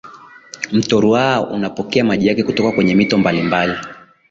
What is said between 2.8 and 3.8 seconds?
mito mbalimbali